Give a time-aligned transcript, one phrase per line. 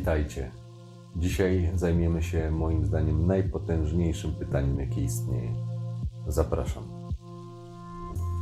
[0.00, 0.50] Witajcie.
[1.16, 5.54] Dzisiaj zajmiemy się moim zdaniem najpotężniejszym pytaniem, jakie istnieje.
[6.28, 6.82] Zapraszam.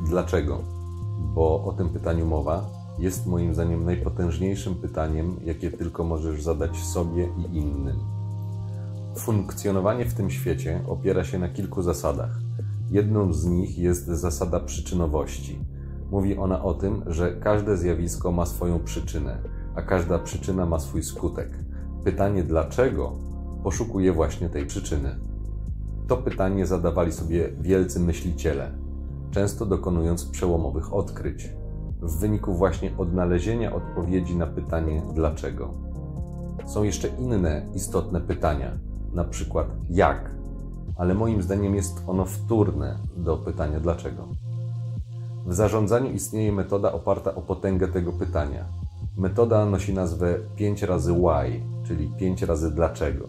[0.06, 0.64] Dlaczego?
[1.34, 7.28] Bo o tym pytaniu mowa jest moim zdaniem najpotężniejszym pytaniem, jakie tylko możesz zadać sobie
[7.38, 7.96] i innym.
[9.16, 12.38] Funkcjonowanie w tym świecie opiera się na kilku zasadach.
[12.90, 15.58] Jedną z nich jest zasada przyczynowości.
[16.10, 19.38] Mówi ona o tym, że każde zjawisko ma swoją przyczynę,
[19.78, 21.48] a każda przyczyna ma swój skutek.
[22.04, 23.12] Pytanie dlaczego
[23.62, 25.14] poszukuje właśnie tej przyczyny.
[26.08, 28.70] To pytanie zadawali sobie wielcy myśliciele,
[29.30, 31.52] często dokonując przełomowych odkryć,
[32.02, 35.74] w wyniku właśnie odnalezienia odpowiedzi na pytanie dlaczego.
[36.66, 38.72] Są jeszcze inne istotne pytania,
[39.12, 40.30] na przykład jak,
[40.96, 44.28] ale moim zdaniem jest ono wtórne do pytania dlaczego.
[45.46, 48.77] W zarządzaniu istnieje metoda oparta o potęgę tego pytania.
[49.18, 53.28] Metoda nosi nazwę 5 razy why, czyli 5 razy dlaczego.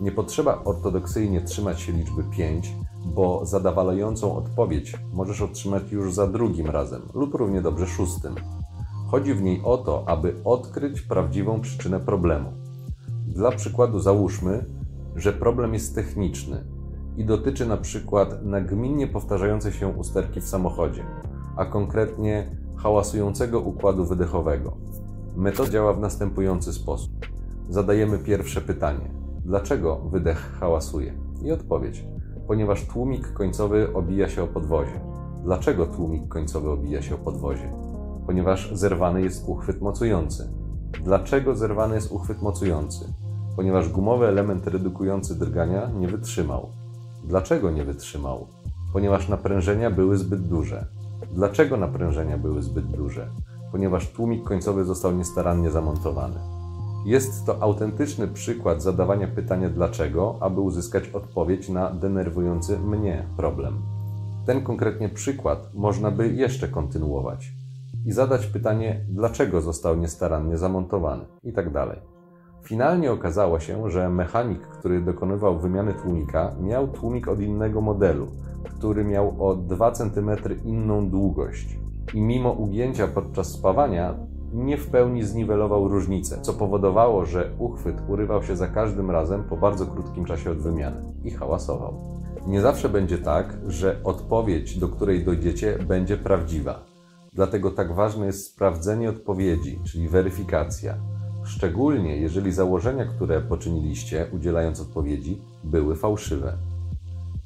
[0.00, 6.66] Nie potrzeba ortodoksyjnie trzymać się liczby 5, bo zadawalającą odpowiedź możesz otrzymać już za drugim
[6.66, 8.34] razem lub równie dobrze szóstym.
[9.10, 12.52] Chodzi w niej o to, aby odkryć prawdziwą przyczynę problemu.
[13.28, 14.64] Dla przykładu załóżmy,
[15.16, 16.64] że problem jest techniczny
[17.16, 21.04] i dotyczy na przykład nagminnie powtarzającej się usterki w samochodzie,
[21.56, 24.76] a konkretnie hałasującego układu wydechowego.
[25.36, 27.12] Metoda działa w następujący sposób.
[27.68, 29.10] Zadajemy pierwsze pytanie:
[29.44, 31.14] dlaczego wydech hałasuje?
[31.42, 32.04] I odpowiedź:
[32.46, 35.00] ponieważ tłumik końcowy obija się o podwozie.
[35.44, 37.72] Dlaczego tłumik końcowy obija się o podwozie?
[38.26, 40.52] Ponieważ zerwany jest uchwyt mocujący.
[41.04, 43.14] Dlaczego zerwany jest uchwyt mocujący?
[43.56, 46.68] Ponieważ gumowy element redukujący drgania nie wytrzymał.
[47.24, 48.46] Dlaczego nie wytrzymał?
[48.92, 50.86] Ponieważ naprężenia były zbyt duże.
[51.32, 53.30] Dlaczego naprężenia były zbyt duże?
[53.74, 56.36] Ponieważ tłumik końcowy został niestarannie zamontowany.
[57.06, 63.82] Jest to autentyczny przykład zadawania pytania dlaczego, aby uzyskać odpowiedź na denerwujący mnie problem.
[64.46, 67.52] Ten konkretnie przykład można by jeszcze kontynuować
[68.06, 71.66] i zadać pytanie, dlaczego został niestarannie zamontowany i tak.
[72.62, 78.26] Finalnie okazało się, że mechanik, który dokonywał wymiany tłumika, miał tłumik od innego modelu,
[78.64, 80.30] który miał o 2 cm
[80.64, 81.84] inną długość.
[82.14, 84.14] I mimo ugięcia podczas spawania,
[84.54, 89.56] nie w pełni zniwelował różnicę, co powodowało, że uchwyt urywał się za każdym razem po
[89.56, 91.94] bardzo krótkim czasie od wymiany i hałasował.
[92.46, 96.84] Nie zawsze będzie tak, że odpowiedź, do której dojdziecie, będzie prawdziwa.
[97.32, 100.94] Dlatego tak ważne jest sprawdzenie odpowiedzi, czyli weryfikacja.
[101.44, 106.56] Szczególnie jeżeli założenia, które poczyniliście, udzielając odpowiedzi, były fałszywe.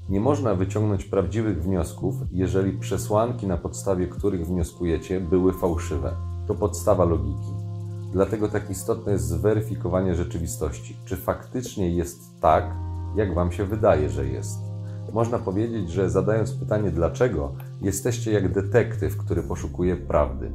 [0.08, 6.12] Nie można wyciągnąć prawdziwych wniosków, jeżeli przesłanki, na podstawie których wnioskujecie, były fałszywe.
[6.46, 7.52] To podstawa logiki.
[8.12, 10.96] Dlatego tak istotne jest zweryfikowanie rzeczywistości.
[11.04, 12.64] Czy faktycznie jest tak,
[13.16, 14.58] jak Wam się wydaje, że jest?
[15.12, 20.52] Można powiedzieć, że zadając pytanie dlaczego, jesteście jak detektyw, który poszukuje prawdy.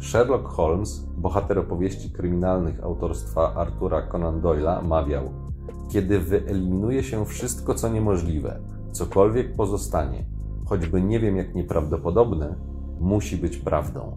[0.00, 5.47] Sherlock Holmes, bohater opowieści kryminalnych autorstwa Artura Conan Doyle'a, mawiał:
[5.88, 8.60] Kiedy wyeliminuje się wszystko, co niemożliwe,
[8.92, 10.24] cokolwiek pozostanie,
[10.66, 12.54] choćby nie wiem jak nieprawdopodobne,
[13.00, 14.12] musi być prawdą.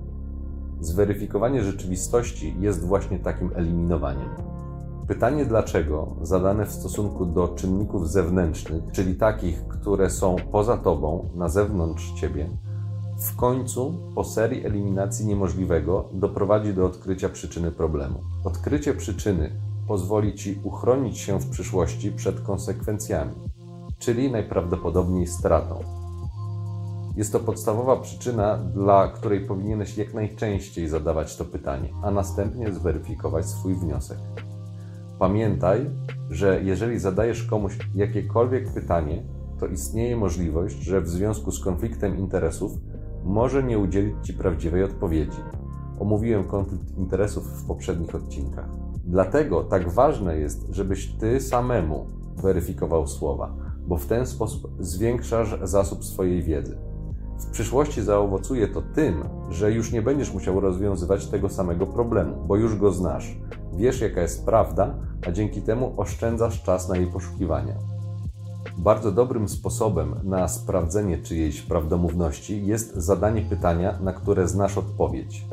[0.79, 4.29] Zweryfikowanie rzeczywistości jest właśnie takim eliminowaniem.
[5.07, 11.49] Pytanie dlaczego, zadane w stosunku do czynników zewnętrznych, czyli takich, które są poza tobą, na
[11.49, 12.49] zewnątrz ciebie,
[13.21, 18.19] w końcu, po serii eliminacji niemożliwego, doprowadzi do odkrycia przyczyny problemu.
[18.43, 19.51] Odkrycie przyczyny
[19.87, 23.35] pozwoli ci uchronić się w przyszłości przed konsekwencjami,
[23.99, 25.79] czyli najprawdopodobniej stratą.
[27.15, 33.45] Jest to podstawowa przyczyna, dla której powinieneś jak najczęściej zadawać to pytanie, a następnie zweryfikować
[33.45, 34.17] swój wniosek.
[35.19, 35.89] Pamiętaj,
[36.29, 39.23] że jeżeli zadajesz komuś jakiekolwiek pytanie,
[39.59, 42.71] to istnieje możliwość, że w związku z konfliktem interesów
[43.23, 45.41] może nie udzielić Ci prawdziwej odpowiedzi.
[45.99, 48.69] Omówiłem konflikt interesów w poprzednich odcinkach.
[49.11, 52.05] Dlatego tak ważne jest, żebyś Ty samemu
[52.37, 53.53] weryfikował słowa,
[53.87, 56.77] bo w ten sposób zwiększasz zasób swojej wiedzy.
[57.39, 62.55] W przyszłości zaowocuje to tym, że już nie będziesz musiał rozwiązywać tego samego problemu, bo
[62.55, 63.37] już go znasz.
[63.73, 64.95] Wiesz, jaka jest prawda,
[65.27, 67.75] a dzięki temu oszczędzasz czas na jej poszukiwania.
[68.77, 75.45] Bardzo dobrym sposobem na sprawdzenie czyjejś prawdomówności jest zadanie pytania, na które znasz odpowiedź.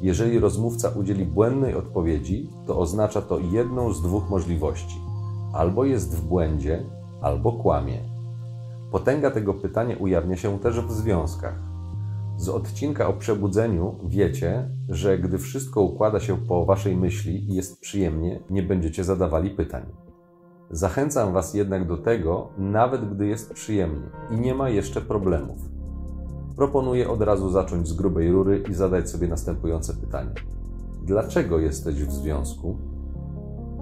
[0.00, 5.00] Jeżeli rozmówca udzieli błędnej odpowiedzi, to oznacza to jedną z dwóch możliwości:
[5.52, 6.84] albo jest w błędzie,
[7.20, 7.98] albo kłamie.
[8.90, 11.60] Potęga tego pytania ujawnia się też w związkach.
[12.36, 17.80] Z odcinka o przebudzeniu wiecie, że gdy wszystko układa się po waszej myśli i jest
[17.80, 19.82] przyjemnie, nie będziecie zadawali pytań.
[20.70, 25.79] Zachęcam was jednak do tego, nawet gdy jest przyjemnie i nie ma jeszcze problemów.
[26.60, 30.30] Proponuję od razu zacząć z grubej rury i zadać sobie następujące pytanie:
[31.02, 32.76] Dlaczego jesteś w związku?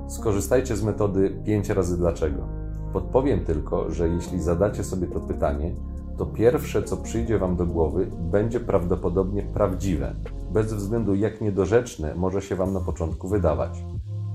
[0.09, 2.49] Skorzystajcie z metody 5 razy dlaczego.
[2.93, 5.75] Podpowiem tylko, że jeśli zadacie sobie to pytanie,
[6.19, 10.15] to pierwsze, co przyjdzie Wam do głowy, będzie prawdopodobnie prawdziwe,
[10.53, 13.85] bez względu jak niedorzeczne może się Wam na początku wydawać.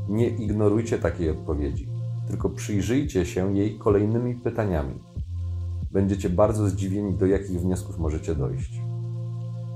[0.10, 1.90] Nie ignorujcie takiej odpowiedzi,
[2.28, 5.13] tylko przyjrzyjcie się jej kolejnymi pytaniami.
[5.94, 8.82] Będziecie bardzo zdziwieni, do jakich wniosków możecie dojść.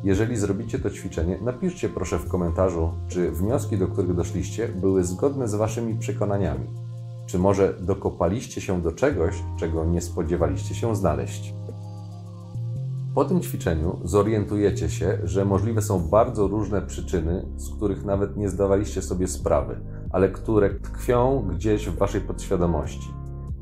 [0.04, 5.48] Jeżeli zrobicie to ćwiczenie, napiszcie proszę w komentarzu, czy wnioski, do których doszliście, były zgodne
[5.48, 6.68] z Waszymi przekonaniami.
[7.26, 11.54] Czy może dokopaliście się do czegoś, czego nie spodziewaliście się znaleźć?
[13.16, 18.50] Po tym ćwiczeniu zorientujecie się, że możliwe są bardzo różne przyczyny, z których nawet nie
[18.50, 19.80] zdawaliście sobie sprawy,
[20.12, 23.14] ale które tkwią gdzieś w waszej podświadomości.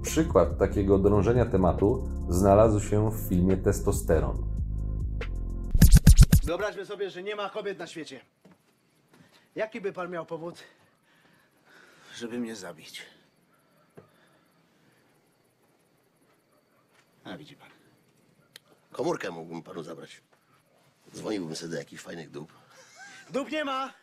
[0.06, 4.44] Przykład takiego drążenia tematu znalazł się w filmie Testosteron.
[6.44, 8.22] Wyobraźmy sobie, że nie ma kobiet na świecie.
[9.56, 10.64] Jaki by pan miał powód,
[12.16, 13.02] żeby mnie zabić?
[17.24, 17.70] A widzi pan.
[18.92, 20.22] Komórkę mógłbym panu zabrać.
[21.16, 22.54] Dzwoniłbym sobie do jakichś fajnych dup.
[23.30, 23.94] Dup nie ma!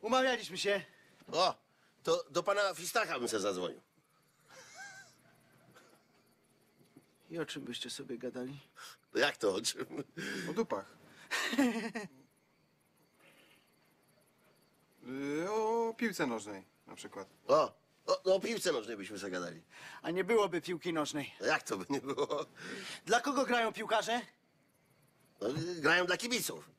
[0.00, 0.82] Umawialiśmy się.
[1.32, 1.54] O,
[2.02, 3.80] to do pana Fistaka bym se zadzwonił.
[7.34, 8.60] I o czym byście sobie gadali?
[9.14, 9.86] No jak to o czym?
[10.50, 10.96] O dupach.
[15.08, 17.28] Y, o piłce nożnej na przykład.
[17.46, 17.74] O,
[18.06, 19.62] o, no o piłce nożnej byśmy zagadali.
[20.02, 21.34] A nie byłoby piłki nożnej.
[21.40, 22.46] No jak to by nie było?
[23.06, 24.20] Dla kogo grają piłkarze?
[25.40, 26.70] No, grają dla kibiców.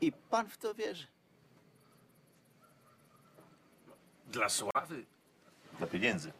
[0.00, 1.06] I pan w to wierzy.
[4.26, 5.06] Dla sławy?
[5.78, 6.32] Dla pieniędzy.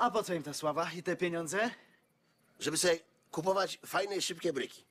[0.00, 1.70] A po co im ta sława i te pieniądze?
[2.60, 2.98] Żeby sobie
[3.30, 4.84] kupować fajne i szybkie bryki.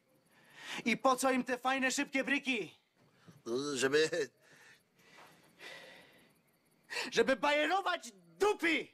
[0.86, 2.72] I po co im te fajne, szybkie bryki?
[3.46, 4.10] No, Żeby...
[7.12, 8.88] Żeby bajerować dupy!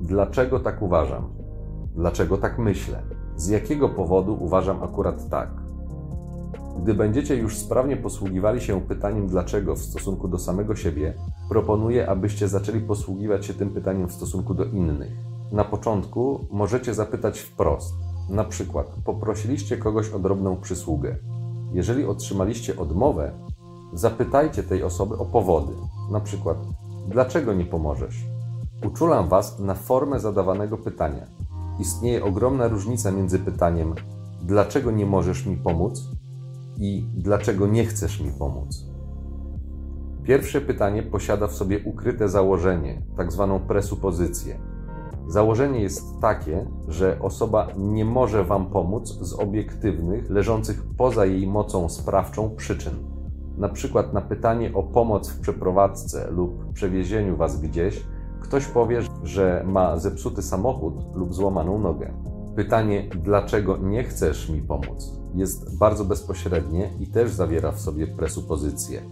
[0.00, 1.34] Dlaczego tak uważam?
[1.94, 3.02] Dlaczego tak myślę?
[3.36, 5.50] Z jakiego powodu uważam akurat tak?
[6.82, 11.14] Gdy będziecie już sprawnie posługiwali się pytaniem dlaczego w stosunku do samego siebie,
[11.48, 15.12] proponuję, abyście zaczęli posługiwać się tym pytaniem w stosunku do innych.
[15.52, 17.94] Na początku możecie zapytać wprost.
[18.30, 21.16] Na przykład, poprosiliście kogoś o drobną przysługę.
[21.72, 23.32] Jeżeli otrzymaliście odmowę,
[23.92, 25.72] zapytajcie tej osoby o powody.
[26.10, 26.58] Na przykład,
[27.08, 28.24] dlaczego nie pomożesz?
[28.86, 31.26] Uczulam Was na formę zadawanego pytania.
[31.80, 33.94] Istnieje ogromna różnica między pytaniem
[34.42, 36.08] dlaczego nie możesz mi pomóc
[36.80, 38.86] i dlaczego nie chcesz mi pomóc.
[40.22, 44.58] Pierwsze pytanie posiada w sobie ukryte założenie, tak zwaną presupozycję.
[45.28, 51.88] Założenie jest takie, że osoba nie może Wam pomóc z obiektywnych, leżących poza jej mocą
[51.88, 52.94] sprawczą przyczyn.
[53.56, 58.04] Na przykład na pytanie o pomoc w przeprowadzce lub przewiezieniu Was gdzieś,
[58.40, 62.29] ktoś powie, że ma zepsuty samochód lub złamaną nogę.
[62.60, 69.02] Pytanie, dlaczego nie chcesz mi pomóc, jest bardzo bezpośrednie i też zawiera w sobie presupozycję,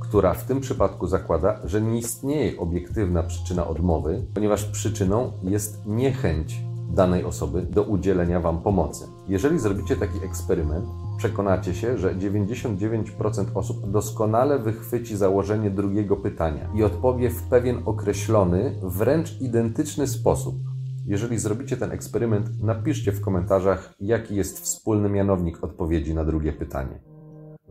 [0.00, 6.60] która w tym przypadku zakłada, że nie istnieje obiektywna przyczyna odmowy, ponieważ przyczyną jest niechęć
[6.90, 9.04] danej osoby do udzielenia Wam pomocy.
[9.28, 10.86] Jeżeli zrobicie taki eksperyment,
[11.18, 18.74] przekonacie się, że 99% osób doskonale wychwyci założenie drugiego pytania i odpowie w pewien określony,
[18.82, 20.75] wręcz identyczny sposób.
[21.06, 27.00] Jeżeli zrobicie ten eksperyment, napiszcie w komentarzach, jaki jest wspólny mianownik odpowiedzi na drugie pytanie.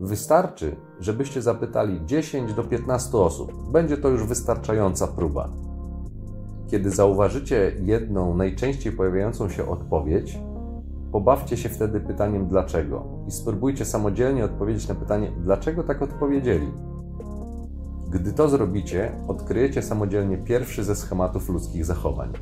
[0.00, 3.72] Wystarczy, żebyście zapytali 10 do 15 osób.
[3.72, 5.48] Będzie to już wystarczająca próba.
[6.70, 10.38] Kiedy zauważycie jedną najczęściej pojawiającą się odpowiedź,
[11.12, 16.68] pobawcie się wtedy pytaniem dlaczego i spróbujcie samodzielnie odpowiedzieć na pytanie, dlaczego tak odpowiedzieli.
[18.08, 22.32] Gdy to zrobicie, odkryjecie samodzielnie pierwszy ze schematów ludzkich zachowań.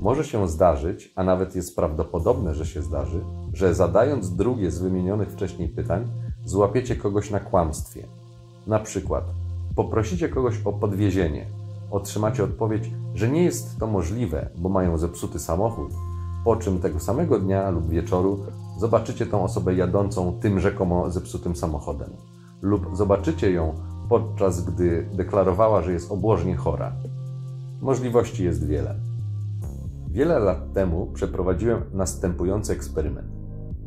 [0.00, 3.20] Może się zdarzyć, a nawet jest prawdopodobne, że się zdarzy,
[3.52, 6.08] że zadając drugie z wymienionych wcześniej pytań,
[6.44, 8.06] złapiecie kogoś na kłamstwie.
[8.66, 9.24] Na przykład,
[9.76, 11.46] poprosicie kogoś o podwiezienie,
[11.90, 15.90] otrzymacie odpowiedź, że nie jest to możliwe, bo mają zepsuty samochód,
[16.44, 18.38] po czym tego samego dnia lub wieczoru
[18.78, 22.10] zobaczycie tą osobę jadącą tym rzekomo zepsutym samochodem,
[22.62, 23.74] lub zobaczycie ją
[24.08, 26.92] podczas gdy deklarowała, że jest obłożnie chora.
[27.82, 29.13] Możliwości jest wiele.
[30.14, 33.28] Wiele lat temu przeprowadziłem następujący eksperyment.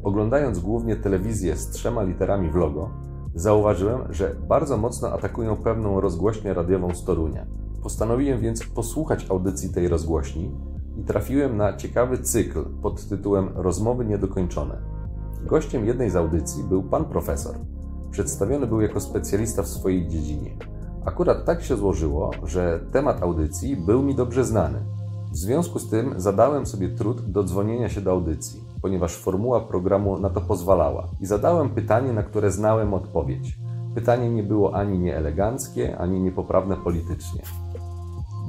[0.04, 2.90] Oglądając głównie telewizję z trzema literami w logo,
[3.36, 7.46] zauważyłem, że bardzo mocno atakują pewną rozgłośnię radiową z Torunia.
[7.84, 10.52] Postanowiłem więc posłuchać audycji tej rozgłośni
[10.98, 14.82] i trafiłem na ciekawy cykl pod tytułem Rozmowy niedokończone.
[15.46, 17.56] Gościem jednej z audycji był pan profesor.
[18.12, 20.58] Przedstawiony był jako specjalista w swojej dziedzinie.
[21.06, 24.98] Akurat tak się złożyło, że temat audycji był mi dobrze znany.
[25.32, 30.20] W związku z tym zadałem sobie trud do dzwonienia się do audycji, ponieważ formuła programu
[30.20, 33.58] na to pozwalała i zadałem pytanie, na które znałem odpowiedź.
[33.96, 37.42] Pytanie nie było ani nieeleganckie, ani niepoprawne politycznie.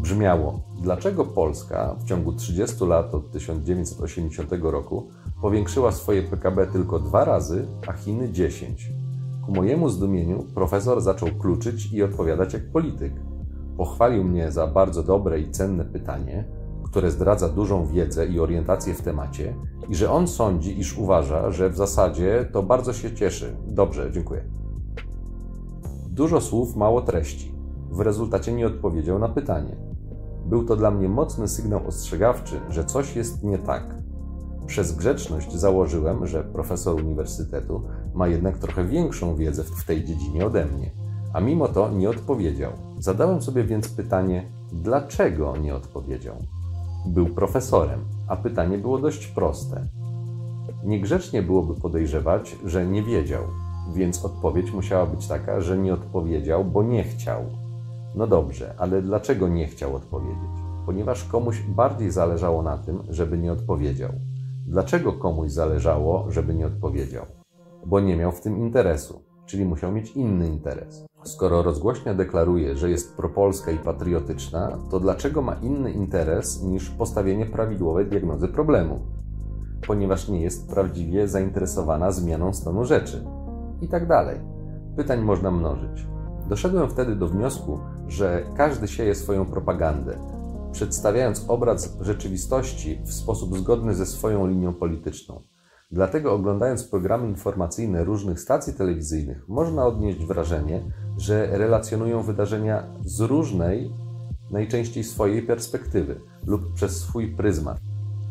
[0.02, 5.08] Brzmiało: Dlaczego Polska w ciągu 30 lat od 1980 roku
[5.42, 8.92] powiększyła swoje PKB tylko dwa razy, a Chiny 10?
[9.46, 13.12] Ku mojemu zdumieniu profesor zaczął kluczyć i odpowiadać jak polityk.
[13.76, 16.44] Pochwalił mnie za bardzo dobre i cenne pytanie,
[16.90, 19.54] które zdradza dużą wiedzę i orientację w temacie,
[19.88, 23.56] i że on sądzi, iż uważa, że w zasadzie to bardzo się cieszy.
[23.66, 24.44] Dobrze, dziękuję.
[26.08, 27.52] Dużo słów, mało treści.
[27.90, 29.76] W rezultacie nie odpowiedział na pytanie.
[30.46, 33.94] Był to dla mnie mocny sygnał ostrzegawczy, że coś jest nie tak.
[34.66, 37.82] Przez grzeczność założyłem, że profesor uniwersytetu
[38.14, 40.90] ma jednak trochę większą wiedzę w tej dziedzinie ode mnie,
[41.32, 42.72] a mimo to nie odpowiedział.
[42.98, 46.36] Zadałem sobie więc pytanie, dlaczego nie odpowiedział?
[47.06, 49.86] Był profesorem, a pytanie było dość proste.
[50.84, 53.42] Niegrzecznie byłoby podejrzewać, że nie wiedział,
[53.94, 57.42] więc odpowiedź musiała być taka, że nie odpowiedział, bo nie chciał.
[58.14, 60.58] No dobrze, ale dlaczego nie chciał odpowiedzieć?
[60.86, 64.10] Ponieważ komuś bardziej zależało na tym, żeby nie odpowiedział.
[64.66, 67.26] Dlaczego komuś zależało, żeby nie odpowiedział?
[67.86, 71.07] Bo nie miał w tym interesu, czyli musiał mieć inny interes.
[71.28, 77.46] Skoro rozgłośnia deklaruje, że jest propolska i patriotyczna, to dlaczego ma inny interes niż postawienie
[77.46, 79.00] prawidłowej diagnozy problemu?
[79.86, 83.24] Ponieważ nie jest prawdziwie zainteresowana zmianą stanu rzeczy.
[83.82, 84.40] I tak dalej.
[84.96, 86.06] Pytań można mnożyć.
[86.48, 90.18] Doszedłem wtedy do wniosku, że każdy sieje swoją propagandę,
[90.72, 95.40] przedstawiając obraz rzeczywistości w sposób zgodny ze swoją linią polityczną.
[95.90, 100.82] Dlatego oglądając programy informacyjne różnych stacji telewizyjnych, można odnieść wrażenie,
[101.16, 103.92] że relacjonują wydarzenia z różnej,
[104.50, 107.78] najczęściej swojej perspektywy lub przez swój pryzmat.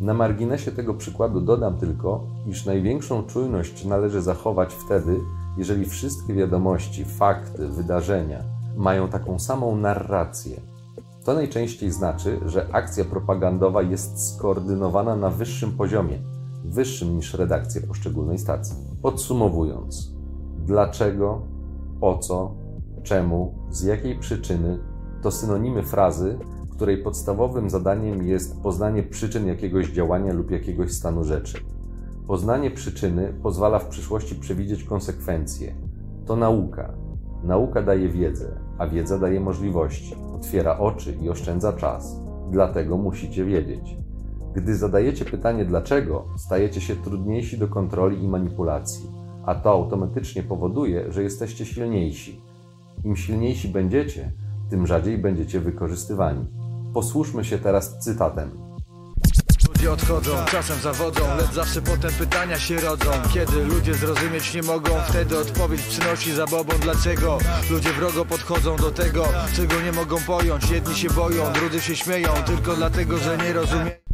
[0.02, 5.20] Na marginesie tego przykładu dodam tylko, iż największą czujność należy zachować wtedy,
[5.58, 8.44] jeżeli wszystkie wiadomości, fakty, wydarzenia
[8.76, 10.62] mają taką samą narrację.
[11.26, 16.37] To najczęściej znaczy, że akcja propagandowa jest skoordynowana na wyższym poziomie,
[16.70, 18.76] wyższym niż redakcje poszczególnej stacji.
[19.02, 20.16] Podsumowując,
[20.66, 21.42] dlaczego,
[22.00, 22.56] po co,
[23.04, 24.80] czemu, z jakiej przyczyny
[25.22, 26.40] to synonimy frazy,
[26.72, 31.58] której podstawowym zadaniem jest poznanie przyczyn jakiegoś działania lub jakiegoś stanu rzeczy.
[32.28, 35.76] Poznanie przyczyny pozwala w przyszłości przewidzieć konsekwencje.
[36.26, 36.94] To nauka.
[37.44, 42.20] Nauka daje wiedzę, a wiedza daje możliwości, otwiera oczy i oszczędza czas.
[42.52, 43.98] Dlatego musicie wiedzieć.
[44.58, 49.10] Gdy zadajecie pytanie dlaczego, stajecie się trudniejsi do kontroli i manipulacji,
[49.46, 52.42] a to automatycznie powoduje, że jesteście silniejsi.
[53.04, 54.32] Im silniejsi będziecie,
[54.70, 56.46] tym rzadziej będziecie wykorzystywani.
[56.94, 58.52] Posłuszmy się teraz cytatem.
[59.68, 64.90] Ludzie odchodzą, czasem zawodzą, lecz zawsze potem pytania się rodzą Kiedy ludzie zrozumieć nie mogą,
[65.10, 67.38] wtedy odpowiedź przynosi zabobą Dlaczego
[67.72, 72.30] ludzie wrogo podchodzą do tego, czego nie mogą pojąć Jedni się boją, drudzy się śmieją,
[72.46, 74.07] tylko dlatego, że nie rozumieją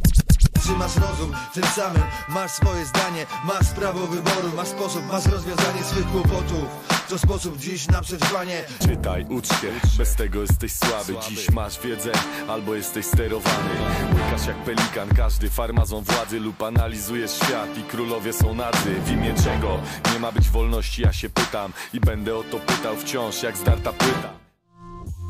[0.66, 2.02] czy masz rozum, tym samym?
[2.28, 6.64] Masz swoje zdanie Masz prawo wyboru, masz sposób, masz rozwiązanie swych kłopotów.
[7.08, 8.64] To sposób dziś na przetrwanie.
[8.78, 11.14] Czytaj, ucz się, bez tego jesteś słaby.
[11.28, 12.12] Dziś masz wiedzę,
[12.48, 13.70] albo jesteś sterowany.
[14.14, 18.94] Łykasz jak pelikan, każdy farmazon władzy Lub analizujesz świat i królowie są nadzy.
[19.06, 19.78] W imię czego?
[20.12, 23.92] Nie ma być wolności, ja się pytam I będę o to pytał wciąż, jak zdarta
[23.92, 24.30] płyta.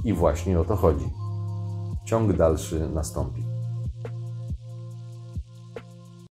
[0.04, 1.10] I właśnie o to chodzi.
[2.06, 3.53] Ciąg dalszy nastąpi.